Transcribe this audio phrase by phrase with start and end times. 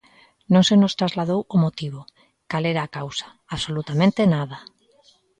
[0.53, 2.01] Non se nos trasladou o motivo,
[2.49, 4.57] cal era a causa; absolutamente nada.